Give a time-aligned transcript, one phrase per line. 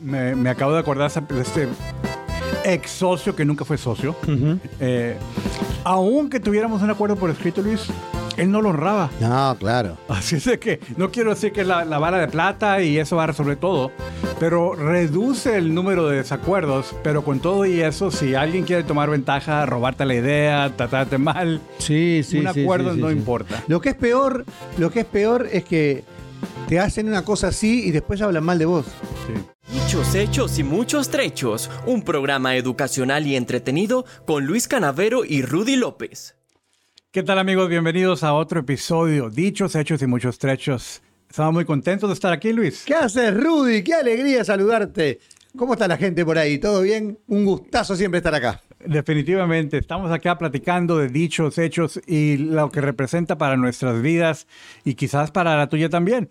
[0.00, 1.68] me, me acabo de acordar de este
[2.64, 4.14] ex socio que nunca fue socio.
[4.80, 5.16] Eh,
[5.84, 7.86] aunque tuviéramos un acuerdo por escrito, Luis,
[8.36, 9.10] él no lo honraba.
[9.20, 9.96] No, claro.
[10.08, 12.98] Así es de que no quiero decir que es la, la vara de plata y
[12.98, 13.90] eso va a resolver todo,
[14.38, 16.94] pero reduce el número de desacuerdos.
[17.02, 21.60] Pero con todo y eso, si alguien quiere tomar ventaja, robarte la idea, tratarte mal,
[21.78, 23.62] Sí, sí, un sí, acuerdo sí, sí, no importa.
[23.66, 24.44] Lo que es peor,
[24.76, 26.04] lo que es peor es que
[26.68, 28.84] te hacen una cosa así y después hablan mal de vos.
[29.28, 29.34] Sí.
[29.70, 35.76] Dichos hechos y muchos trechos, un programa educacional y entretenido con Luis Canavero y Rudy
[35.76, 36.34] López.
[37.10, 37.68] ¿Qué tal amigos?
[37.68, 41.02] Bienvenidos a otro episodio, dichos, hechos y muchos trechos.
[41.28, 42.84] Estamos muy contentos de estar aquí, Luis.
[42.86, 43.84] ¿Qué haces, Rudy?
[43.84, 45.20] Qué alegría saludarte.
[45.54, 46.58] ¿Cómo está la gente por ahí?
[46.58, 47.18] ¿Todo bien?
[47.26, 48.62] Un gustazo siempre estar acá.
[48.84, 54.46] Definitivamente, estamos acá platicando de dichos, hechos y lo que representa para nuestras vidas
[54.84, 56.30] y quizás para la tuya también.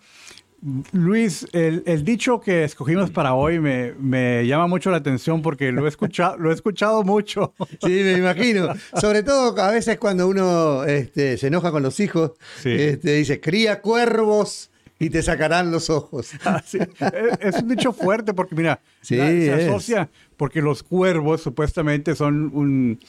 [0.92, 5.72] Luis, el, el dicho que escogimos para hoy me, me llama mucho la atención porque
[5.72, 7.54] lo he escuchado, lo he escuchado mucho.
[7.81, 8.70] Sí, me imagino.
[9.00, 12.31] Sobre todo a veces cuando uno este, se enoja con los hijos,
[12.62, 12.72] Sí.
[12.72, 16.31] este, dice, cría cuervos y te sacarán los ojos.
[16.44, 19.67] Así, es, es un dicho fuerte porque, mira, Sí, la- se es.
[19.70, 23.00] asocia porque los cuervos supuestamente son un,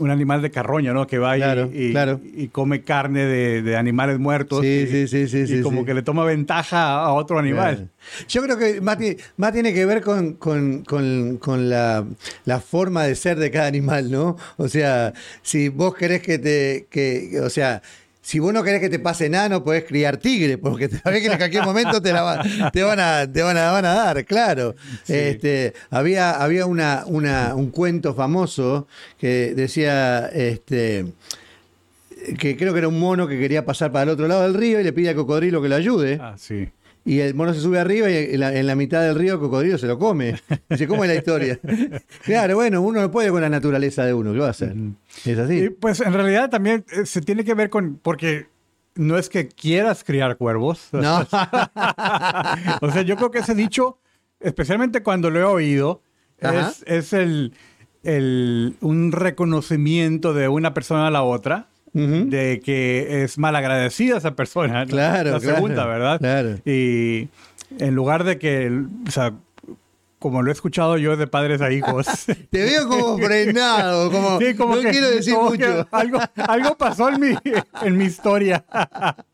[0.00, 1.06] un animal de carroña, ¿no?
[1.06, 2.20] Que va y- Claro, y, claro.
[2.22, 4.60] y come carne de, de animales muertos.
[4.60, 7.74] Sí, y, sí, sí, sí, y sí, como que le toma ventaja a otro animal.
[7.74, 7.90] Claro.
[8.28, 12.04] Yo creo que más tiene que ver con, con- con- con la,
[12.44, 14.36] la forma de ser de cada animal, ¿no?
[14.58, 16.86] O sea, si vos querés que te.
[16.90, 17.80] Que, o sea.
[18.26, 21.36] Si vos no querés que te pase nano, podés criar tigre, porque sabés que en
[21.36, 24.74] cualquier momento te, la va- te van, a, te van, a, van a dar, claro.
[25.06, 31.04] Este, había había una, una- un cuento famoso que decía, este,
[32.38, 34.80] que creo que era un mono que quería pasar para el otro lado del río
[34.80, 36.18] y le pide al cocodrilo que lo ayude.
[36.18, 36.68] Ah, sí.
[37.06, 39.38] Y el mono se sube arriba y en la, en la mitad del río el
[39.40, 40.40] cocodrilo se lo come.
[40.70, 41.58] Dice, ¿cómo es la historia?
[42.24, 44.74] claro, bueno, uno no puede con la naturaleza de uno, ¿qué va a hacer?
[45.24, 45.68] Es Y así.
[45.70, 48.46] pues en realidad también eh, se tiene que ver con, porque
[48.94, 50.88] no es que quieras criar cuervos.
[50.92, 51.26] No.
[52.80, 53.98] o sea, yo creo que ese dicho,
[54.40, 56.02] especialmente cuando lo he oído,
[56.38, 57.52] es, es el,
[58.02, 61.68] el- un reconocimiento de una persona a la otra.
[61.94, 62.28] Ujú.
[62.28, 64.84] De que es malagradecida esa persona.
[64.86, 66.18] Claro, La claro, segunda, ¿verdad?
[66.18, 66.56] claro.
[66.64, 67.28] Y
[67.78, 68.70] en lugar de que,
[69.06, 69.32] o sea,
[70.18, 72.06] como lo he escuchado yo de padres a hijos.
[72.50, 75.86] Te veo como frenado, como, Sí, como no que- quiero decir mucho.
[75.90, 76.18] algo,
[76.48, 77.34] algo pasó en mi,
[77.82, 78.64] en mi historia.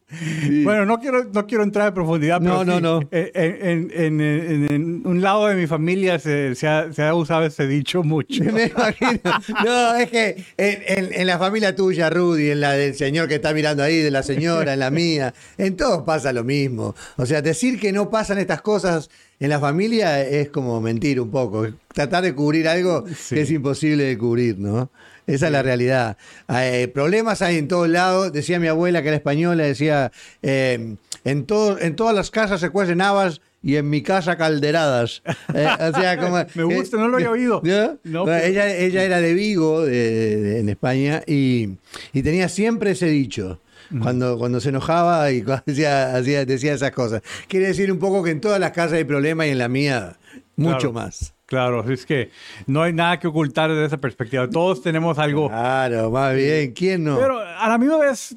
[0.65, 3.09] Bueno, no quiero, no quiero entrar en profundidad, pero No, no, sí, no.
[3.13, 7.15] En, en- en- en- en un lado de mi familia se, se ha, se ha
[7.15, 8.43] usado ese dicho mucho.
[8.45, 9.21] Me imagino.
[9.65, 13.83] No, es que en la familia tuya, Rudy, en la del señor que está mirando
[13.83, 16.95] ahí, de la señora, en la mía, en todos pasa lo mismo.
[17.17, 21.31] O sea, decir que no pasan estas cosas en la familia es como mentir un
[21.31, 21.67] poco.
[21.95, 23.35] Tratar de cubrir algo Sí.
[23.37, 24.91] que es imposible de cubrir, ¿no?
[25.27, 26.17] Esa es la realidad.
[26.49, 28.33] Eh, problemas hay en todos lados.
[28.33, 30.11] Decía mi abuela, que era española, decía,
[30.43, 35.23] eh, en, todo, en todas las casas se cuecen habas y en mi casa calderadas.
[35.55, 36.37] Eh, o sea, como...
[36.55, 37.61] Me gusta, no lo había oído.
[37.65, 37.97] ¿Ya?
[38.05, 41.77] No, pero- ella, ella era de Vigo, de- de- en España, y,
[42.13, 43.61] y tenía siempre ese dicho.
[44.01, 47.23] Cuando, cuando se enojaba y cuando hacía, hacía- decía esas cosas.
[47.49, 50.17] Quiere decir un poco que en todas las casas hay problemas y en la mía
[50.57, 50.93] mucho Claro.
[50.93, 51.35] más.
[51.51, 52.31] Claro, es que
[52.69, 54.49] no hay nada que ocultar desde esa perspectiva.
[54.49, 55.49] Todos tenemos algo.
[55.49, 56.73] Claro, más bien.
[56.73, 57.19] ¿Quién no?
[57.19, 58.37] Pero a la misma vez,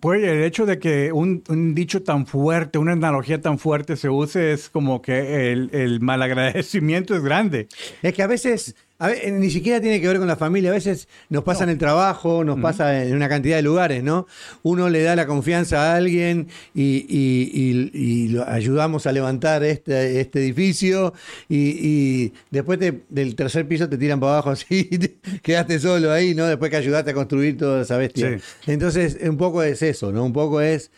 [0.00, 4.10] pues el hecho de que un, un dicho tan fuerte, una analogía tan fuerte se
[4.10, 7.68] use es como que el, el malagradecimiento es grande.
[8.02, 11.08] Es que a veces, a ni siquiera tiene que ver con la familia, a veces
[11.28, 14.26] nos pasa en el trabajo, nos pasa en una cantidad de lugares, ¿no?
[14.62, 19.64] Uno le da la confianza a alguien y, y- y- y lo ayudamos a levantar
[19.64, 21.12] este, este edificio
[21.48, 26.12] y, después te- del tercer piso te tiran para abajo así y te quedaste solo
[26.12, 26.46] ahí, ¿no?
[26.46, 28.38] Después que ayudaste a construir toda esa bestia.
[28.38, 28.70] Sí.
[28.72, 30.24] Entonces, un poco es eso, ¿no?
[30.24, 30.90] Un poco es,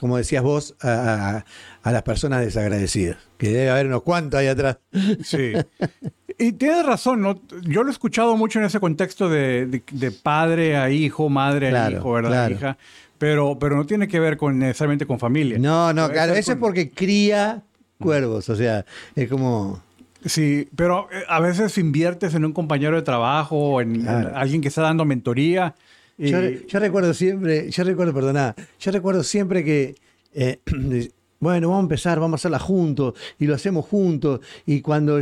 [0.00, 1.44] como decías vos, a, a-
[1.82, 4.78] a las personas desagradecidas, que debe haber unos cuantos ahí atrás.
[5.22, 5.52] Sí.
[6.38, 7.40] Y tienes razón, ¿no?
[7.62, 11.68] Yo lo he escuchado mucho en ese contexto de, de- de padre a hijo, madre
[11.76, 12.30] a hijo, ¿verdad?
[12.30, 12.54] claro.
[12.54, 12.78] Hija.
[13.18, 15.58] Pero, pero no tiene que ver con necesariamente con familia.
[15.58, 17.62] No, no, claro, eso es porque cría
[17.98, 18.84] cuervos, o sea,
[19.14, 19.82] es como...
[20.26, 24.82] Sí, pero eh, a veces inviertes en un compañero de trabajo en, alguien que está
[24.82, 25.74] dando mentoría.
[26.18, 29.94] y- Yo, yo recuerdo siempre, yo recuerdo, perdona, yo recuerdo siempre que,
[30.34, 30.58] eh,
[31.40, 35.20] bueno, vamos a empezar, vamos a hacerla juntos, y lo hacemos juntos, y cuando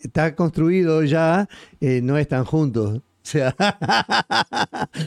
[0.00, 1.48] está construido ya,
[1.80, 3.00] eh, no están juntos.
[3.22, 3.54] O sea,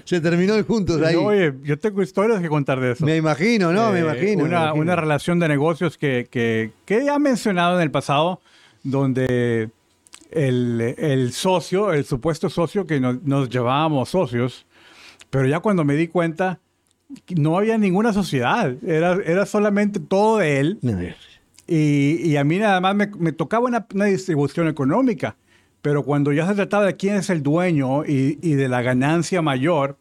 [0.05, 1.15] se terminó el juntos ahí.
[1.15, 3.03] Oye, yo tengo historias que contar de eso.
[3.05, 3.91] Me imagino, ¿no?
[3.91, 4.43] me Eh, imagino.
[4.43, 4.81] me Una, imagino.
[4.81, 8.39] una relación de negocios que, que, que he mencionado en el pasado,
[8.83, 9.71] donde
[10.31, 14.65] el, el socio, el supuesto socio que nos, nos llevábamos socios,
[15.29, 16.59] pero ya cuando me di cuenta,
[17.35, 20.79] no había ninguna sociedad, era, era solamente todo de él.
[20.81, 20.97] No,
[21.75, 25.37] Y, y a mí nada más me, me tocaba una, una distribución económica,
[25.81, 29.41] pero cuando ya se trataba de quién es el dueño y, y de la ganancia
[29.41, 29.97] mayor,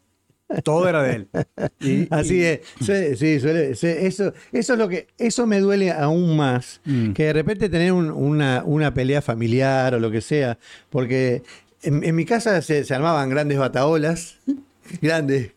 [0.63, 1.27] todo era de él.
[1.79, 2.59] Y- Así y- es.
[2.79, 6.79] Sí, sí, suele- sí, eso, eso es lo que, eso me duele aún más.
[6.85, 7.13] Mm.
[7.13, 10.59] Que de repente tener un- una, una pelea familiar o lo que sea.
[10.91, 11.41] Porque
[11.81, 14.37] en, en mi casa se, se armaban grandes bataolas,
[15.01, 15.51] grandes.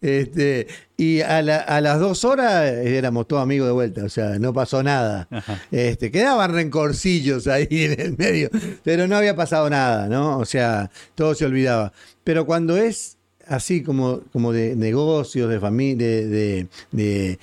[0.00, 0.66] Este,
[0.96, 4.52] y a, la- a las dos horas éramos todos amigos de vuelta, o sea, no
[4.54, 5.28] pasó nada.
[5.30, 5.60] Ajá.
[5.70, 8.48] Este, quedaban rencorcillos ahí en el medio,
[8.82, 10.38] pero no había pasado nada, ¿no?
[10.38, 11.92] O sea, todo se olvidaba.
[12.24, 17.38] Pero cuando es así como, como de negocios, de familia, de, de- de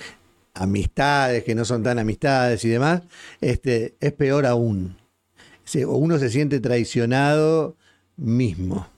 [0.54, 3.02] amistades que no son tan amistades y demás,
[3.40, 4.96] este, es peor aún.
[5.64, 7.76] Se- Uno se siente traicionado
[8.16, 8.88] mismo.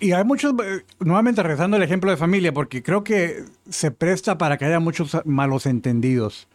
[0.00, 4.38] Y hay muchos, eh, nuevamente regresando al ejemplo de familia, porque creo que se presta
[4.38, 6.48] para que haya muchos malos entendidos.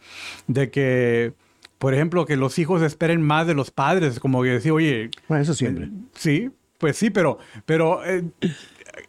[0.46, 1.34] De que,
[1.78, 5.42] por ejemplo, que los hijos esperen más de los padres, como que decir, oye, Bueno,
[5.42, 5.90] eso siempre.
[6.14, 8.24] sí, pues sí, pero, pero, eh,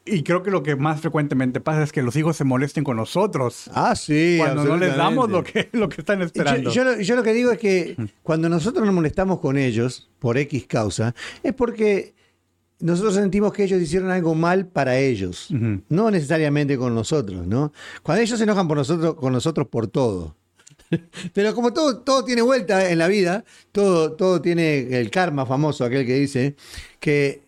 [0.05, 2.97] y creo que lo que más frecuentemente pasa es que los hijos se molesten con
[2.97, 4.35] nosotros Ah, sí.
[4.39, 6.71] cuando no les damos lo que, lo que están Yo, esperando.
[6.71, 10.37] yo lo, yo lo que digo es que cuando nosotros nos molestamos con ellos por
[10.37, 12.13] X causa, es porque
[12.79, 15.47] nosotros sentimos que ellos hicieron algo mal para ellos,
[15.89, 17.73] no necesariamente con nosotros, ¿no?
[18.03, 20.35] Cuando ellos se enojan por nosotros, con nosotros por todo.
[21.33, 25.83] Pero como todo, todo tiene vuelta en la vida, todo, todo tiene el karma famoso,
[25.85, 26.55] aquel que dice
[26.99, 27.43] que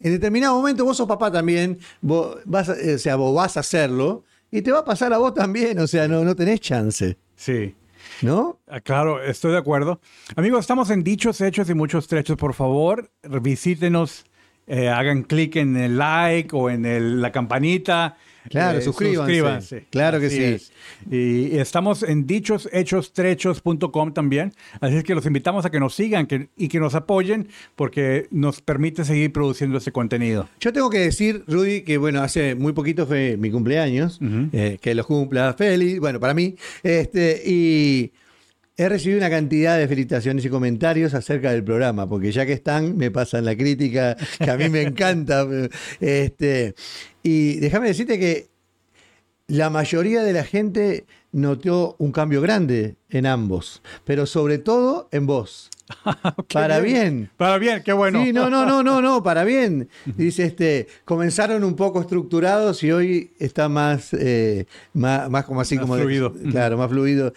[0.00, 3.60] en determinado momento vos sos papá también, vos vas a, o sea, vos vas a
[3.60, 7.18] hacerlo y te va a pasar a vos también, o sea, no, no tenés chance,
[7.36, 7.74] Sí.
[8.22, 8.58] ¿no?
[8.66, 10.00] Ah, Claro, estoy de acuerdo.
[10.34, 12.36] Amigos, estamos en Dichos, Hechos y Muchos Trechos.
[12.36, 13.10] Por favor,
[13.42, 14.24] visítenos,
[14.68, 18.16] eh, hagan clic en el like o en el- la campanita.
[18.48, 19.84] Claro, Eh, suscríbanse.
[19.90, 20.42] Claro que Así sí.
[20.44, 20.72] es.
[21.10, 24.52] Y, y estamos en dichoshechos.trechos.com también.
[24.80, 28.26] Así es que los invitamos a que nos sigan que- y que nos apoyen porque
[28.30, 30.48] nos permite seguir produciendo este contenido.
[30.60, 34.18] Yo tengo que decir, Rudy, que bueno, hace muy poquito fue mi cumpleaños,
[34.52, 38.12] eh, que lo cumpla feliz, bueno, para mí, este, y
[38.78, 42.96] he recibido una cantidad de felicitaciones y comentarios acerca del programa, porque ya que están,
[42.96, 45.46] me pasan la crítica, que a mí me encanta.
[46.00, 46.74] Este,
[47.22, 48.46] y déjame decirte que
[49.48, 55.26] la mayoría de la gente notó un cambio grande en ambos, pero sobre todo en
[55.26, 55.70] vos.
[56.52, 57.30] para bien.
[57.36, 58.22] Para bien, qué bueno.
[58.22, 59.88] Sí, no, no, no, no, no, para bien.
[60.16, 65.76] Dice, este, comenzaron un poco estructurados y hoy está más, eh, más, más como así
[65.76, 66.32] Más como de- fluido.
[66.50, 67.32] claro, más fluido,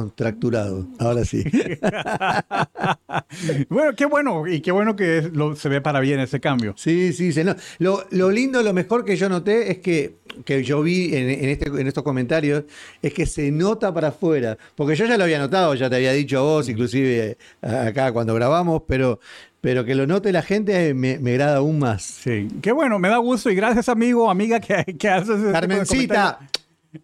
[0.00, 0.86] descontracturado.
[0.98, 1.44] Ahora sí.
[3.68, 4.46] bueno, qué bueno.
[4.46, 6.74] Y qué bueno que es- lo- se ve para bien ese cambio.
[6.76, 10.62] Sí, sí, se no- lo, lo lindo, lo mejor que yo noté es que, que
[10.62, 12.64] yo vi en, en este, en estos comentarios,
[13.02, 14.56] es que se nota para afuera.
[14.76, 18.12] Porque yo ya lo había notado, ya te había dicho a vos, inclusive eh, acá
[18.12, 19.18] cuando grabamos, pero,
[19.60, 22.02] pero que lo note la gente me, me agrada aún más.
[22.02, 26.38] Sí, qué bueno, me da gusto y gracias amigo, amiga que, que haces este Carmencita,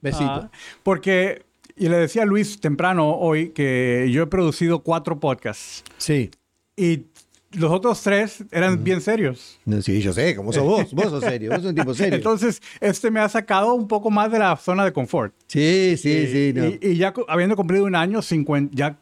[0.01, 0.25] besito.
[0.31, 0.51] Ah,
[0.83, 1.43] porque,
[1.77, 6.31] y le decía a Luis temprano hoy que yo he producido cuatro podcasts Sí.
[6.77, 7.05] y
[7.53, 9.59] los otros tres eran bien serios.
[9.81, 12.17] Sí, yo sé, como sos vos, vos sos serio, vos sos un tipo serio.
[12.17, 15.33] Entonces, este me ha sacado un poco más de la zona de confort.
[15.47, 16.67] sí, sí, y, sí, no.
[16.67, 18.99] y, y ya habiendo cumplido un año, 50, ya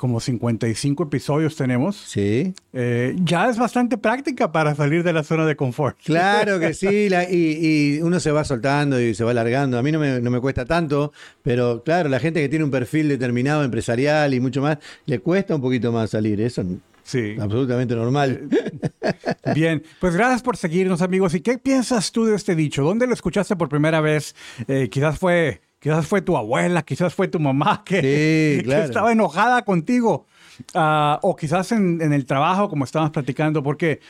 [0.00, 2.54] como 55 episodios tenemos, sí.
[2.72, 5.98] eh, ya es bastante práctica para salir de la zona de confort.
[6.04, 9.78] Claro que sí, la- y, y uno se va soltando y se va alargando.
[9.78, 12.70] A mí no me, no me cuesta tanto, pero claro, la gente que tiene un
[12.70, 16.40] perfil determinado empresarial y mucho más, le cuesta un poquito más salir.
[16.40, 16.68] Eso es
[17.02, 17.34] Sí.
[17.40, 18.48] absolutamente normal.
[19.54, 21.34] Bien, pues gracias por seguirnos, amigos.
[21.34, 22.82] ¿Y qué piensas tú de este dicho?
[22.84, 24.34] ¿Dónde lo escuchaste por primera vez?
[24.68, 28.84] Eh, quizás fue, quizás fue tu abuela, quizás fue tu mamá que, Sí, que claro.
[28.84, 30.26] estaba enojada contigo.
[30.74, 34.00] Ah, o quizás en, en el trabajo, como estábamos platicando, porque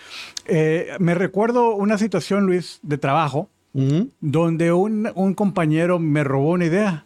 [0.46, 4.10] eh, me recuerdo una situación, Luis, de trabajo, Ujú.
[4.20, 7.04] donde un, un compañero me robó una idea.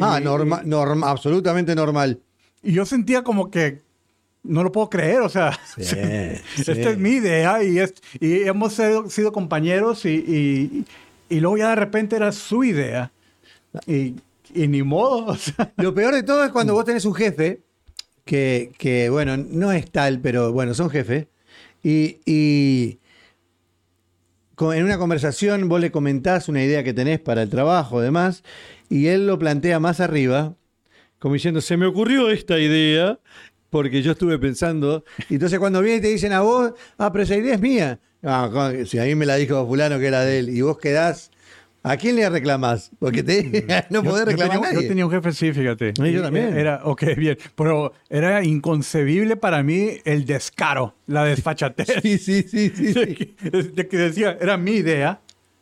[0.00, 2.18] Ah, Y- normal, norma- absolutamente normal.
[2.62, 3.82] Y yo sentía como que
[4.42, 5.82] no lo puedo creer, o sea, Sí,
[6.56, 6.80] esta sí.
[6.80, 10.84] es mi idea y, es, y hemos sido, sido compañeros y, y-
[11.28, 13.12] y luego ya de repente era su idea
[13.86, 14.16] y,
[14.54, 17.60] y ni modo, o sea, Lo peor de todo es cuando vos tenés un jefe
[18.24, 21.26] que, que, bueno, no es tal, pero bueno, son jefes.
[21.82, 22.98] Y, y
[24.60, 28.42] en una conversación vos le comentás una idea que tenés para el trabajo, demás,
[28.88, 30.56] y él lo plantea más arriba,
[31.18, 33.18] como diciendo, se me ocurrió esta idea.
[33.70, 35.04] porque yo estuve pensando.
[35.28, 38.00] Y entonces cuando vienen y te dicen a vos, ah, pero esa idea es mía.
[38.22, 41.30] Ah, si a mí me la dijo fulano que era de él y vos quedás,
[41.88, 42.90] ¿a quién le reclamás?
[42.98, 43.42] Porque te,
[43.90, 44.88] no Yo- podés yo reclamar a tenía, yo nadie.
[44.88, 45.92] tenía un jefe, sí, fíjate.
[45.96, 46.56] Sí, yo Y también.
[46.56, 47.36] Era, ok, bien.
[47.54, 51.88] Pero era inconcebible para mí el descaro, la desfachatez.
[52.02, 53.36] Sí, sí, sí, sí, sí.
[53.74, 55.20] de que decía, era mi idea.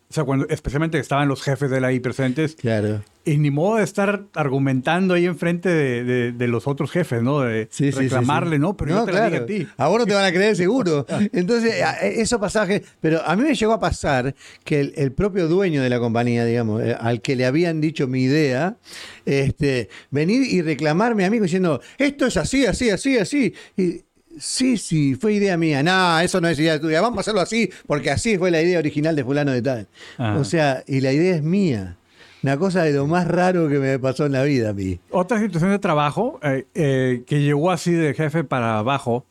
[0.09, 2.55] O sea, cuando especialmente estaban los jefes de la ahí presentes.
[2.55, 3.03] Claro.
[3.25, 7.41] Y ni modo de estar argumentando ahí enfrente de, de- de los otros jefes, ¿no?
[7.41, 8.61] De Sí, sí, sí, reclamarle, sí.
[8.61, 8.77] ¿no?
[8.77, 9.67] Pero yo te la dije a ti.
[9.77, 11.05] A vos no te van a creer seguro.
[11.33, 12.85] Entonces, a- eso pasaje.
[13.01, 16.45] Pero a mí me llegó a pasar que el, el propio dueño de la compañía,
[16.45, 18.77] digamos, eh, al que le habían dicho mi idea,
[19.25, 23.55] este, venir y reclamarme a mí diciendo, esto es así, así, así, así.
[23.77, 24.03] Y,
[24.38, 25.83] Sí, sí, fue idea mía.
[25.83, 27.00] No, eso no es idea tuya.
[27.00, 29.87] Vamos a hacerlo así, porque así fue la idea original de fulano de tal.
[30.19, 30.38] Ajá.
[30.38, 31.97] O sea, y la idea es mía.
[32.43, 35.00] Una cosa de lo más raro que me pasó en la vida a mí.
[35.11, 39.25] Otra situación de trabajo eh, eh, que llegó así de jefe para abajo,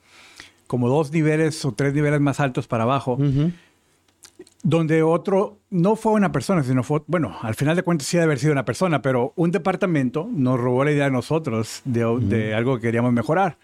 [0.67, 3.17] como dos niveles o tres niveles más altos para abajo,
[4.63, 8.25] donde otro, no fue una persona, sino fue, bueno, al final de cuentas sí debe
[8.25, 12.53] haber sido una persona, pero un departamento nos robó la idea a nosotros de, de
[12.53, 13.57] algo que queríamos mejorar.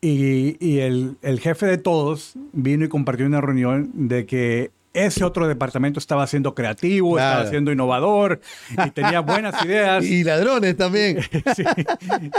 [0.00, 5.24] Y, y el, el jefe de todos vino y compartió una reunión de que ese
[5.24, 7.30] otro departamento estaba siendo creativo, Claro.
[7.40, 8.40] estaba siendo innovador
[8.86, 10.04] y tenía buenas ideas.
[10.06, 11.18] Y ladrones también.
[11.56, 11.64] Sí.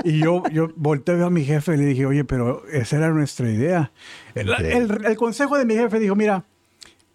[0.04, 3.50] Y yo, yo volteé a mi jefe y le dije, oye, pero esa era nuestra
[3.52, 3.92] idea.
[4.34, 6.46] El, el- el consejo de mi jefe dijo, mira,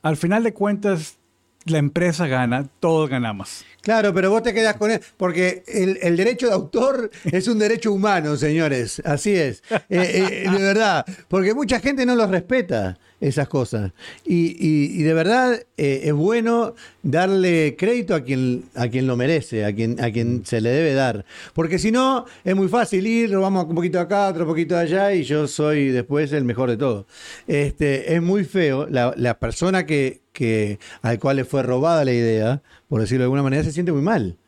[0.03, 1.19] al final de cuentas,
[1.67, 3.65] la empresa gana, todos ganamos.
[3.83, 7.93] Claro, pero vos te quedás con él, porque el, derecho de autor es un derecho
[7.93, 13.49] humano, señores, así es, Eh, eh, de verdad, porque mucha gente no los respeta esas
[13.49, 13.91] cosas.
[14.25, 19.17] Y, y- y de verdad eh, es bueno darle crédito a quien, a quien lo
[19.17, 23.05] merece, a quien, a quien se le debe dar, porque si no es muy fácil
[23.07, 26.77] ir, vamos un poquito acá, otro poquito allá, y yo soy después el mejor de
[26.77, 27.07] todo.
[27.49, 32.63] Este, es muy feo, la persona que, que, al cual le fue robada la idea,
[32.89, 34.39] por decirlo de alguna manera, se siente muy mal.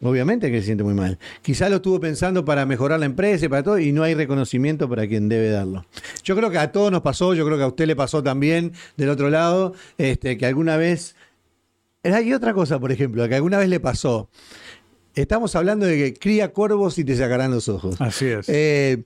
[0.00, 1.18] Obviamente que se siente muy mal.
[1.42, 4.88] Quizá lo estuvo pensando para mejorar la empresa y para todo, y no hay reconocimiento
[4.88, 5.86] para quien debe darlo.
[6.24, 8.72] Yo creo que a todos nos pasó, yo creo que a usted le pasó también
[8.96, 11.14] del otro lado, este, que alguna vez.
[12.02, 14.28] Hay otra cosa, por ejemplo, que alguna vez le pasó.
[15.14, 18.00] Estamos hablando de que cría corvos y te sacarán los ojos.
[18.00, 18.48] Así es.
[18.48, 19.04] Eh,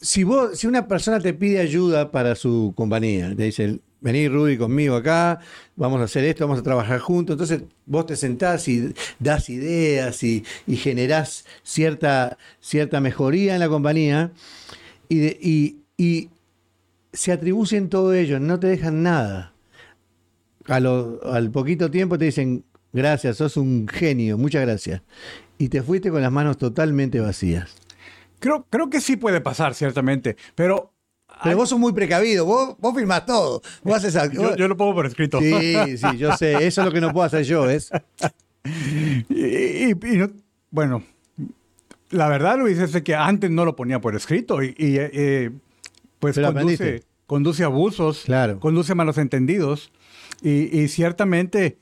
[0.00, 4.56] si vos, si una persona te pide ayuda para su compañía, te dice, vení Rudy
[4.56, 5.40] conmigo acá,
[5.74, 10.22] vamos a hacer esto, vamos a trabajar juntos, entonces vos te sentás y das ideas
[10.22, 14.32] y, generás cierta, cierta mejoría en la compañía
[15.08, 16.30] y- y
[17.12, 19.52] se atribuyen todo ello, no te dejan nada.
[20.66, 25.02] A lo- al poquito tiempo te dicen, gracias, sos un genio, muchas gracias.
[25.58, 27.70] Y te fuiste con las manos totalmente vacías.
[28.40, 30.92] Creo, creo que sí puede pasar, ciertamente, pero...
[31.42, 33.60] Pero vos sos muy precavido, vos, vos firmás todo.
[33.82, 34.14] Vos haces.
[34.32, 35.38] Yo, yo lo pongo por escrito.
[35.40, 36.66] Sí, sí, yo sé.
[36.66, 37.90] Eso es lo que no puedo hacer yo, ¿es?
[39.28, 40.30] Y, y- y no-
[40.70, 41.02] bueno,
[42.10, 45.52] la verdad, Luis, es que antes no lo ponía por escrito y, y, eh,
[46.18, 48.58] pues conduce, conduce abusos, Claro.
[48.58, 49.92] conduce malos entendidos
[50.42, 51.78] y, y ciertamente,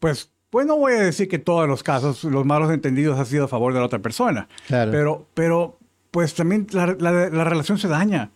[0.00, 3.44] pues, pues no voy a decir que todos los casos, los malos entendidos han sido
[3.44, 4.90] a favor de la otra persona, Claro.
[4.90, 5.78] pero, pero
[6.12, 8.30] pues también la, la- la relación se daña.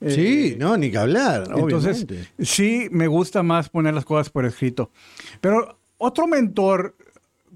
[0.00, 1.44] Sí, Eh, no, ni que hablar.
[1.56, 2.30] entonces, obviamente.
[2.44, 4.90] sí, me gusta más poner las cosas por escrito.
[5.42, 6.96] Pero otro mentor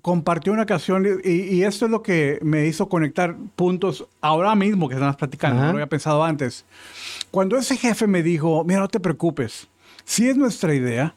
[0.03, 4.87] compartió una ocasión y, y esto es lo que me hizo conectar puntos ahora mismo
[4.89, 5.67] que estamos platicando, Ajá.
[5.69, 6.67] no lo había pensado antes.
[7.31, 9.67] Cuando ese jefe me dijo, mira, no te preocupes,
[10.05, 11.15] sí es nuestra idea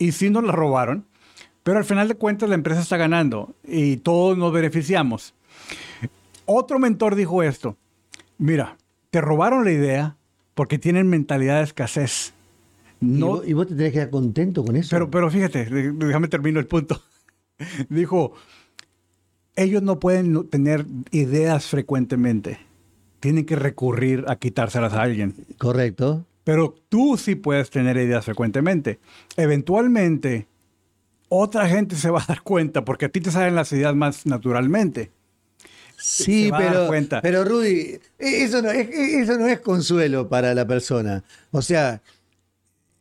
[0.00, 1.04] y sí nos la robaron,
[1.62, 5.32] pero al final de cuentas la empresa está ganando y todos nos beneficiamos.
[6.46, 7.76] Otro mentor dijo esto,
[8.38, 8.76] mira,
[9.10, 10.16] te robaron la idea
[10.54, 12.32] porque tienen mentalidad de escasez.
[13.00, 14.88] ¿Y, No, vos, y vos te tenés que quedar contento con eso.
[14.90, 17.02] pero, pero fíjate, déjame termino el punto.
[17.88, 18.34] Dijo,
[19.56, 22.58] ellos no pueden tener ideas frecuentemente.
[23.20, 25.34] Tienen que recurrir a quitárselas a alguien.
[25.58, 26.26] Correcto.
[26.44, 29.00] Pero tú sí puedes tener ideas frecuentemente.
[29.36, 30.46] Eventualmente,
[31.28, 34.26] otra gente se va a dar cuenta porque a ti te salen las ideas más
[34.26, 35.10] naturalmente.
[36.24, 36.90] Sí, pero,
[37.22, 41.24] pero Rudy, e- eso no, es, eso no es consuelo para la persona.
[41.50, 42.02] O sea,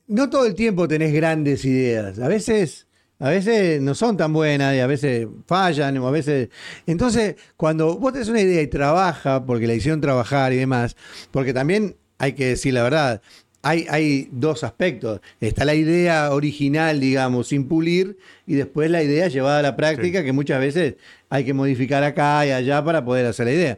[0.07, 2.17] no todo el tiempo tenés grandes ideas.
[2.19, 2.87] A veces,
[3.19, 6.47] a veces no son tan buenas y a veces fallan o a veces...
[6.87, 10.95] Entonces, cuando vos tenés una idea y trabaja, porque la hicieron trabajar y demás,
[11.31, 13.21] porque también hay que decir la verdad,
[13.63, 15.21] hay, hay dos aspectos.
[15.41, 20.23] Está la idea original, digamos, sin pulir, y después la idea llevada a la práctica,
[20.23, 20.95] que muchas veces
[21.33, 23.77] hay que modificar acá y allá para poder hacer la idea.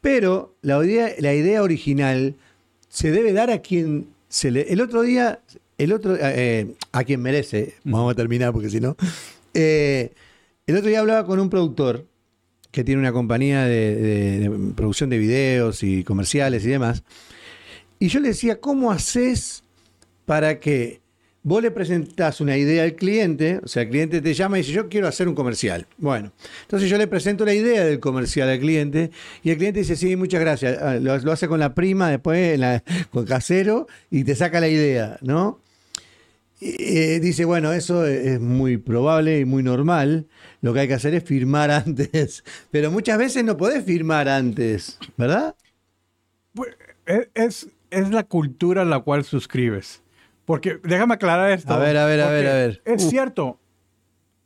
[0.00, 2.34] Pero la idea, la idea original
[2.88, 4.62] se debe dar a quien se le.
[4.72, 5.38] El otro día,
[5.78, 8.96] el otro, eh, a quien merece, vamos a terminar porque si no.
[9.54, 10.10] Eh,
[10.66, 12.04] el otro día hablaba con un productor
[12.72, 17.04] que tiene una compañía de, de- de producción de videos y comerciales y demás.
[18.00, 19.62] Y yo le decía, ¿cómo haces
[20.24, 21.00] para que
[21.48, 23.60] vos le presentás una idea al cliente?
[23.62, 25.86] O sea, el cliente te llama y dice, yo quiero hacer un comercial.
[25.96, 29.12] Bueno, entonces yo le presento la idea del comercial al cliente
[29.44, 30.76] y el cliente dice, sí, muchas gracias.
[30.82, 35.18] Ah, Lo, hace con la prima, después la- con casero y te saca la idea,
[35.22, 35.60] ¿no?
[36.60, 40.26] Eh, dice, bueno, eso es muy probable y muy normal.
[40.62, 42.42] Lo que hay que hacer es firmar antes.
[42.72, 45.54] Pero muchas veces no podés firmar antes, ¿verdad?
[46.54, 46.70] Pues,
[47.06, 50.02] Es, es, es la cultura a la cual suscribes.
[50.46, 51.74] Porque déjame aclarar esto.
[51.74, 52.82] A ver, a ver, a ver, a ver.
[52.86, 53.10] Es Uh.
[53.10, 53.58] cierto,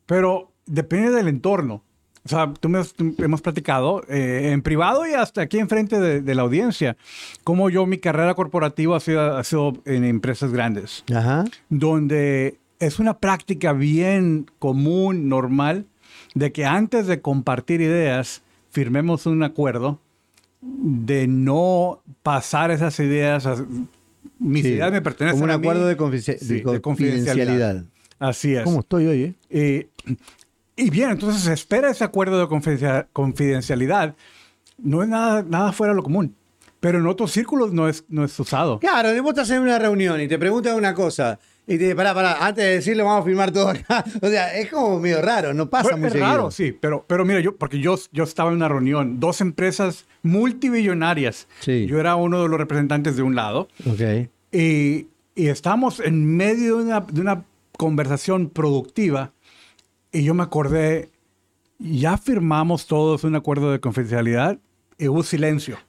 [0.06, 1.84] pero depende del entorno.
[2.24, 5.98] O sea, tú me has- tú- hemos platicado eh, en privado y hasta aquí enfrente
[6.00, 6.96] de, de la audiencia,
[7.44, 11.44] cómo yo mi carrera corporativa ha sido, ha sido en empresas grandes, Ajá.
[11.70, 15.86] donde es una práctica bien común, normal,
[16.34, 19.98] de que antes de compartir ideas, firmemos un acuerdo
[20.62, 23.46] de no pasar esas ideas.
[24.40, 25.66] Mis Sí, ideas me pertenecen Como un a mí.
[25.66, 27.84] acuerdo de, confidencia- Sí, de de confidencialidad.
[28.18, 28.64] Así es.
[28.64, 29.34] ¿Cómo estoy hoy, eh?
[29.50, 29.88] Eh,
[30.76, 34.16] y bien, entonces se espera ese acuerdo de confidencia- confidencialidad.
[34.78, 36.34] No es nada, nada fuera de lo común.
[36.80, 38.78] Pero en otros círculos no es, no es usado.
[38.80, 42.44] Claro, vos estás en una reunión y te preguntan una cosa y te pará, pará,
[42.46, 44.04] antes de decirlo vamos a firmar todo acá.
[44.22, 46.28] O sea, es como medio raro, no pasa muy es seguido.
[46.30, 50.06] raro, sí, pero, pero mira, yo, porque yo, yo estaba en una reunión, dos empresas
[50.22, 51.46] multibillonarias.
[51.60, 51.86] Sí.
[51.86, 54.28] Yo era uno de los representantes de un lado Ok.
[54.52, 57.44] y, y estábamos en medio de una, de una
[57.76, 59.32] conversación productiva
[60.12, 61.08] y yo me acordé,
[61.78, 64.58] ya firmamos todos un acuerdo de confidencialidad
[65.00, 65.78] y hubo silencio.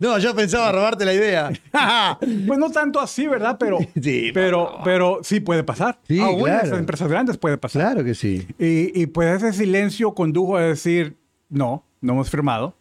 [0.00, 1.50] No, yo pensaba robarte la idea.
[2.46, 3.56] Pues no tanto así, ¿verdad?
[3.58, 5.98] Pero Sí, pero, pero sí puede pasar.
[6.08, 7.82] Sí, Aún en esas empresas grandes puede pasar.
[7.82, 8.46] claro que sí.
[8.58, 11.16] Y, y pues ese silencio condujo a decir,
[11.48, 12.76] no, no hemos firmado.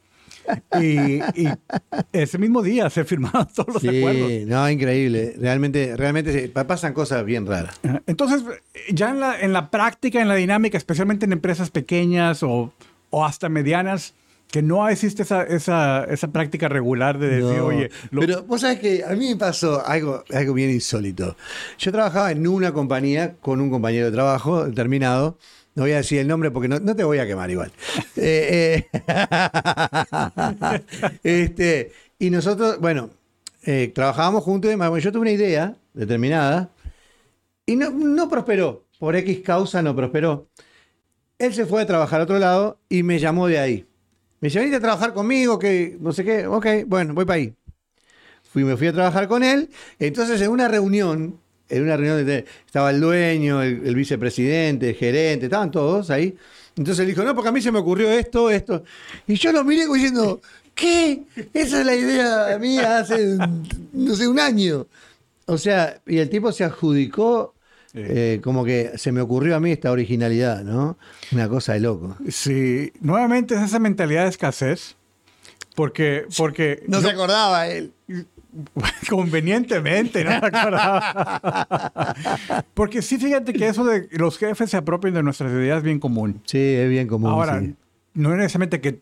[0.82, 1.48] Y, y
[2.12, 4.28] ese mismo día se firmaron todos los acuerdos.
[4.30, 5.36] Sí, no, increíble.
[5.40, 7.80] Realmente, realmente pasan cosas bien raras.
[8.08, 8.44] Entonces,
[8.92, 12.74] ya en la, en la práctica, en la dinámica, especialmente en empresas pequeñas o,
[13.10, 14.16] o hasta medianas,
[14.54, 18.62] que no existe esa, esa, esa práctica regular de decir, No, oye, lo- Pero vos
[18.62, 21.36] sabés que a mí me pasó algo, algo bien insólito.
[21.80, 25.40] Yo trabajaba en una compañía con un compañero de trabajo determinado.
[25.74, 27.72] No voy a decir el nombre porque no, no te voy a quemar igual.
[28.16, 29.00] Eh, eh,
[31.24, 33.10] este, y nosotros, bueno,
[33.64, 34.90] eh, trabajábamos juntos y demás.
[34.92, 36.70] Bueno, yo tuve una idea determinada
[37.66, 38.86] y no, no prosperó.
[39.00, 40.48] Por X causa no prosperó.
[41.40, 43.88] Él se fue a trabajar a otro lado y me llamó de ahí.
[44.44, 46.46] Me dice, venite a trabajar conmigo, que no sé qué.
[46.48, 47.54] Ok, bueno, voy para ahí.
[48.52, 49.70] Fui, me fui a trabajar con él.
[50.00, 55.46] Entonces, en una reunión, en una reunión estaba el dueño, el, el vicepresidente, el gerente,
[55.46, 56.36] estaban todos ahí.
[56.76, 58.84] Entonces él dijo, no, porque a mí se me ocurrió esto, esto.
[59.28, 60.42] Y yo lo miré diciendo,
[60.76, 61.24] ¿qué?
[61.54, 63.38] Esa es la idea mía hace,
[63.94, 64.88] no sé, un año.
[65.46, 67.53] O sea, y el tipo se adjudicó
[67.94, 70.98] eh, como que se me ocurrió a mí esta originalidad, ¿no?
[71.32, 72.16] Una cosa de loco.
[72.30, 74.96] sí, nuevamente es esa mentalidad de escasez.
[75.76, 77.92] Porque, porque No yo- se acordaba él.
[79.10, 82.14] convenientemente, no me acordaba.
[82.74, 86.00] Porque sí, fíjate que eso de los jefes se apropian de nuestras ideas es bien
[86.00, 86.42] común.
[86.46, 87.32] Sí, es bien común.
[87.32, 87.76] Ahora, sí.
[88.14, 89.00] no es necesariamente que,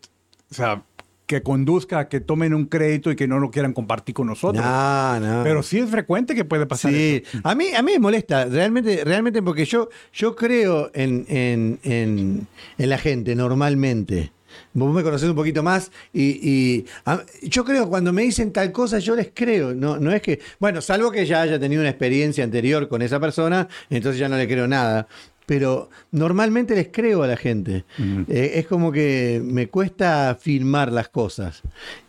[0.50, 0.82] o sea,
[1.32, 4.62] que conduzca a que tomen un crédito y que no lo quieran compartir con nosotros.
[4.62, 5.42] No, no.
[5.42, 7.38] Pero sí es frecuente que puede pasar Sí, eso.
[7.42, 12.46] a mí, a mí me molesta, realmente, realmente porque yo, yo creo en, en, en,
[12.76, 14.32] en la gente normalmente.
[14.74, 18.70] Vos me conocés un poquito más y, y a- yo creo cuando me dicen tal
[18.70, 21.88] cosa yo les creo, no, no es que, bueno, salvo que ya haya tenido una
[21.88, 25.08] experiencia anterior con esa persona, entonces ya no le creo nada.
[25.52, 27.84] Pero normalmente les creo a la gente.
[28.26, 31.60] Eh, es como que me cuesta filmar las cosas.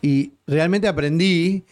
[0.01, 1.65] Y realmente aprendí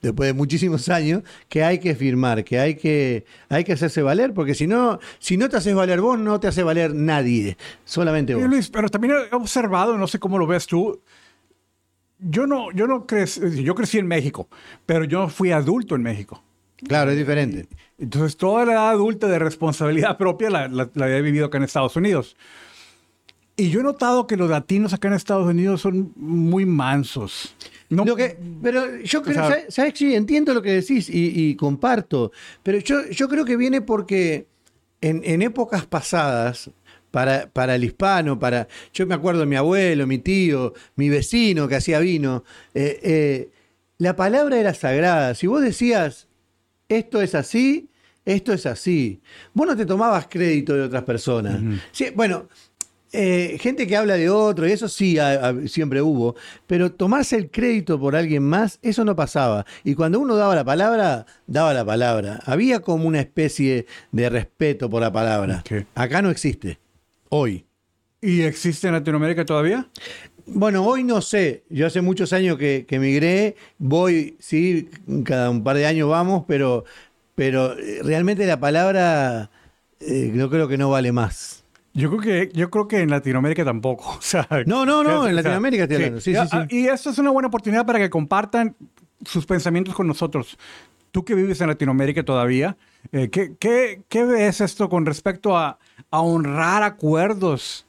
[0.00, 4.32] después de muchísimos años, que hay que firmar, que hay que, hay que hacerse valer,
[4.32, 8.32] porque si no, si no te haces valer vos, no te hace valer nadie, solamente
[8.32, 8.48] Sí, vos.
[8.48, 11.02] Luis, pero también he observado, no sé cómo lo ves tú.
[12.18, 14.48] Yo no, yo no crecí, yo crecí en México,
[14.86, 16.42] pero yo fui adulto en México.
[16.86, 17.66] Claro, es diferente.
[17.98, 21.64] Entonces, toda la edad adulta de responsabilidad propia la, la- la he vivido acá en
[21.64, 22.36] Estados Unidos.
[23.56, 27.54] Y yo he notado que los latinos acá en Estados Unidos son muy mansos.
[27.90, 29.74] No, Lo que, pero yo creo, sea- ¿sabes?
[29.74, 29.94] ¿sabes?
[29.96, 32.30] Sí, entiendo lo que decís y, y comparto,
[32.62, 34.46] pero yo, yo creo que viene porque
[35.00, 36.70] en, en épocas pasadas,
[37.10, 38.68] para, para el hispano, para.
[38.92, 42.44] Yo me acuerdo de mi abuelo, mi tío, mi vecino que hacía vino.
[42.74, 43.50] eh, eh,
[43.96, 45.34] la palabra era sagrada.
[45.34, 46.27] Si vos decías,
[46.88, 47.88] esto es así,
[48.24, 49.20] esto es así.
[49.54, 51.60] Vos no te tomabas crédito de otras personas.
[51.92, 52.48] Sí, bueno,
[53.12, 55.16] eh, gente que habla de otro, y eso sí
[55.66, 59.64] siempre hubo, pero tomarse el crédito por alguien más, eso no pasaba.
[59.82, 62.40] Y cuando uno daba la palabra, daba la palabra.
[62.44, 65.64] Había como una especie de respeto por la palabra.
[65.94, 66.78] Acá no existe.
[67.30, 67.64] Hoy.
[68.20, 69.88] ¿Y existe en Latinoamérica todavía?
[70.48, 71.64] Bueno, hoy no sé.
[71.68, 73.56] Yo hace muchos años que, que emigré.
[73.78, 74.88] Voy, sí,
[75.24, 76.84] cada un par de años vamos, pero,
[77.34, 79.50] pero eh, realmente la palabra
[80.00, 81.64] eh, yo creo que no vale más.
[81.94, 84.08] Yo creo que yo creo que en Latinoamérica tampoco.
[84.18, 86.20] O sea, No, no, no, en Latinoamérica estoy hablando.
[86.20, 86.48] Sí, sí, sí.
[86.52, 88.76] Ah, Y esto es una buena oportunidad para que compartan
[89.24, 90.56] sus pensamientos con nosotros.
[91.10, 92.76] Tú que vives en Latinoamérica todavía,
[93.12, 95.78] eh, ¿qué, qué, qué ves esto con respecto a,
[96.10, 97.86] a honrar acuerdos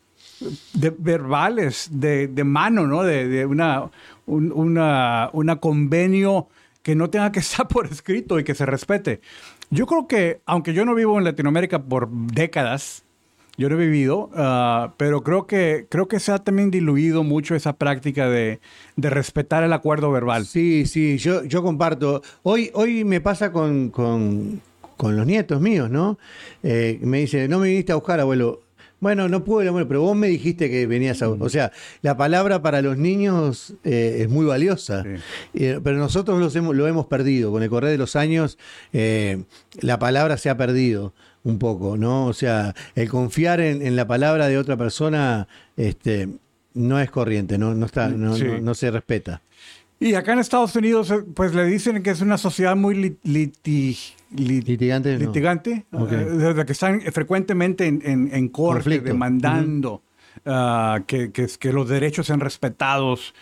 [0.73, 3.04] de, verbales, de, de mano, ¿no?
[3.04, 3.89] De, de una,
[4.25, 6.47] un una, una convenio
[6.82, 9.21] que no tenga que estar por escrito y que se respete.
[9.69, 13.04] Yo creo que, aunque yo no vivo en Latinoamérica por décadas,
[13.58, 17.56] yo no he vivido, ah, pero creo que, creo que se ha también diluido mucho
[17.56, 18.62] esa práctica de,
[18.95, 20.45] de respetar el acuerdo verbal.
[20.45, 22.21] Sí, sí, yo, yo comparto.
[22.43, 24.62] Hoy, hoy me pasa con, con-
[24.95, 26.17] con los nietos míos, ¿no?
[26.63, 28.62] Eh, me dice, no me viniste a buscar, abuelo.
[28.99, 31.29] Bueno, no pude, abuelo, pero vos me dijiste que venías a...
[31.29, 35.09] O sea, la palabra para los niños eh, es muy valiosa, Sí.
[35.53, 37.51] Eh, pero nosotros los hemos, lo hemos perdido.
[37.51, 38.57] Con el correr de los años,
[38.91, 39.43] eh,
[39.81, 42.25] la palabra se ha perdido un poco, ¿no?
[42.25, 46.27] O sea, el confiar en, en la palabra de otra persona este,
[46.73, 48.43] no es corriente, no, no, está, no, Sí.
[48.43, 49.41] no- no se respeta.
[49.99, 53.17] Y acá en Estados Unidos, eh, pues le dicen que es una sociedad muy lit-
[53.23, 54.15] lit-
[55.17, 56.12] litigante, Ok.
[56.12, 59.07] eh, desde que están frecuentemente en, en, en corte Conflicto.
[59.07, 60.01] demandando
[60.45, 63.33] ah, que, que, que los derechos sean respetados.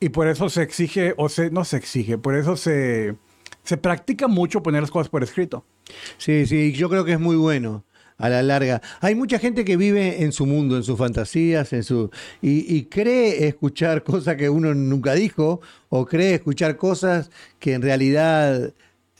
[0.00, 3.16] Y por eso se exige, o se, no se exige, por eso se,
[3.62, 5.64] se practica mucho poner las cosas por escrito.
[6.18, 7.84] Sí, sí, yo creo que es muy bueno
[8.18, 8.80] a la larga.
[9.00, 13.46] Hay mucha gente que vive en su mundo, en sus fantasías, en su y, cree
[13.46, 18.72] escuchar cosas que uno nunca dijo o cree escuchar cosas que en realidad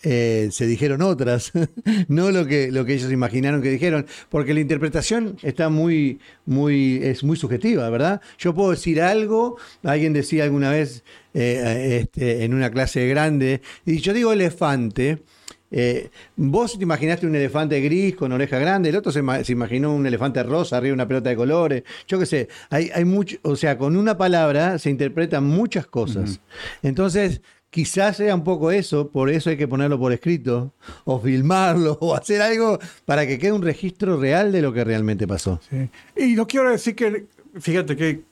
[0.06, 1.52] eh, se dijeron otras,
[2.08, 7.00] no lo que, lo que ellos imaginaron que dijeron, porque la interpretación está muy, muy,
[7.02, 8.20] es muy subjetiva, ¿verdad?
[8.38, 13.98] Yo puedo decir algo, alguien decía alguna vez eh, este, en una clase grande, y
[13.98, 15.22] yo digo elefante,
[15.76, 19.50] eh, vos te imaginaste un elefante gris con oreja grande, el otro se, ma- se
[19.52, 21.82] imaginó un elefante rosa arriba de una pelota de colores.
[22.06, 26.40] Yo qué sé, hay, hay mucho, o sea, con una palabra se interpretan muchas cosas.
[26.82, 30.72] Entonces, quizás sea un poco eso, por eso hay que ponerlo por escrito,
[31.04, 35.26] o filmarlo, o hacer algo para que quede un registro real de lo que realmente
[35.26, 35.60] pasó.
[35.68, 35.88] Sí.
[36.16, 37.26] Y no quiero decir que,
[37.58, 38.22] fíjate que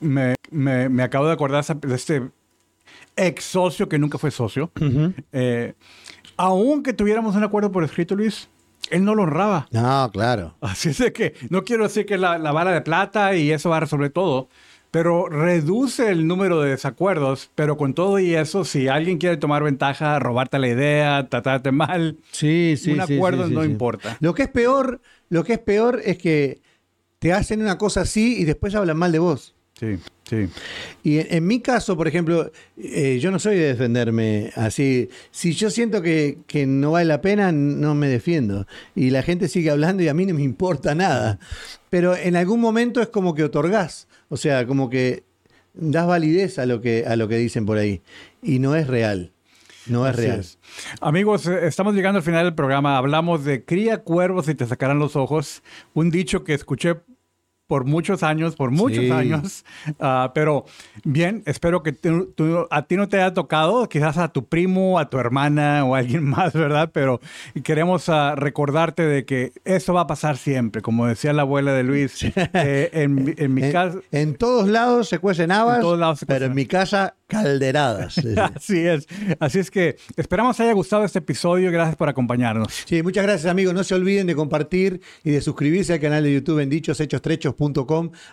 [0.00, 2.22] me, me- me acabo de acordar de este
[3.16, 4.70] ex socio que nunca fue socio.
[5.32, 5.74] Eh,
[6.36, 8.48] aunque tuviéramos un acuerdo por escrito, Luis,
[8.90, 9.66] él no lo honraba.
[9.72, 10.54] No, claro.
[10.60, 13.70] Así es de que no quiero decir que la, la bala de plata y eso
[13.70, 14.48] va a resolver todo,
[14.92, 17.50] pero reduce el número de desacuerdos.
[17.54, 22.18] Pero con todo y eso, si alguien quiere tomar ventaja, robarte la idea, tratarte mal,
[22.30, 23.68] Sí, sí, un acuerdo sí, sí, no sí.
[23.70, 24.16] importa.
[24.20, 26.60] Lo que es peor, lo que es peor es que
[27.18, 29.54] te hacen una cosa así y después hablan mal de vos.
[29.78, 30.48] Sí, sí.
[31.02, 35.10] Y en, en mi caso, por ejemplo, eh, yo no soy de defenderme así.
[35.30, 38.66] Si yo siento que, que no vale la pena, no me defiendo.
[38.94, 41.38] Y la gente sigue hablando y a mí no me importa nada.
[41.90, 44.08] Pero en algún momento es como que otorgás.
[44.30, 45.24] O sea, como que
[45.74, 48.00] das validez a lo que, a lo que dicen por ahí.
[48.42, 49.32] Y no es real.
[49.86, 50.40] No es Así real.
[50.40, 50.58] es.
[51.02, 52.96] Amigos, eh, estamos llegando al final del programa.
[52.96, 55.62] Hablamos de cría cuervos y te sacarán los ojos.
[55.92, 56.96] Un dicho que escuché
[57.66, 59.10] por muchos años, por muchos Sí.
[59.10, 59.64] años.
[60.00, 60.64] Ah, pero
[61.04, 64.98] bien, espero que tú- tú- a ti no te haya tocado, quizás a tu primo,
[64.98, 66.90] a tu hermana o a alguien más, ¿verdad?
[66.92, 67.20] Pero
[67.64, 70.80] queremos ah, recordarte de que eso va a pasar siempre.
[70.82, 73.98] Como decía la abuela de Luis, eh, en, en mi En, casa...
[74.12, 77.16] en todos lados se cuecen habas, En todos lados se pero cuecen en mi casa
[77.26, 78.18] calderadas.
[78.54, 79.06] Así es.
[79.40, 81.70] Así es que esperamos haya gustado este episodio.
[81.72, 82.72] Gracias por acompañarnos.
[82.86, 83.74] Sí, muchas gracias amigos.
[83.74, 86.70] No se olviden de compartir y de suscribirse al canal de YouTube en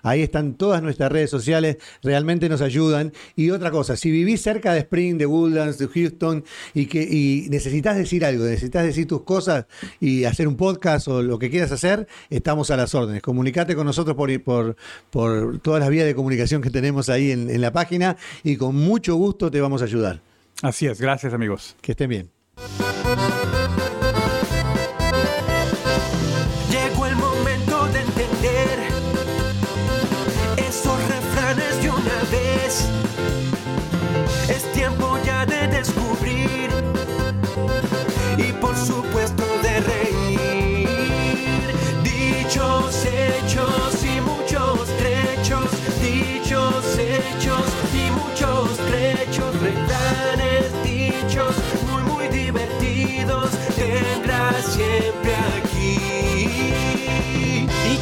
[0.01, 1.77] Ahí están todas nuestras redes sociales.
[2.01, 3.13] Realmente nos ayudan.
[3.35, 7.47] Y otra cosa, si vivís cerca de Spring, de Woodlands, de Houston y que y
[7.49, 9.65] necesitas decir algo, necesitas decir tus cosas
[9.99, 13.21] y hacer un podcast o lo que quieras hacer, estamos a las órdenes.
[13.21, 14.75] Comunicate con nosotros por, por,
[15.09, 18.75] por todas las vías de comunicación que tenemos ahí en, en la página y con
[18.75, 20.21] mucho gusto te vamos a ayudar.
[20.61, 20.99] Así es.
[20.99, 21.75] Gracias, amigos.
[21.81, 22.92] Que estén bien.